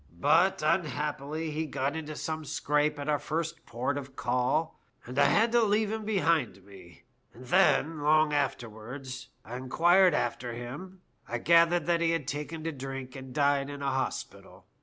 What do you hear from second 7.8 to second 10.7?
long afterwards, I inquired after